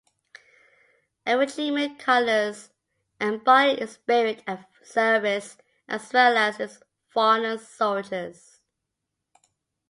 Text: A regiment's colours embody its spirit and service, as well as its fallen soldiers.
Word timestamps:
A 1.27 1.37
regiment's 1.37 2.03
colours 2.03 2.71
embody 3.19 3.73
its 3.73 3.91
spirit 3.91 4.41
and 4.47 4.65
service, 4.81 5.59
as 5.87 6.11
well 6.11 6.35
as 6.39 6.59
its 6.59 6.81
fallen 7.13 7.59
soldiers. 7.59 8.61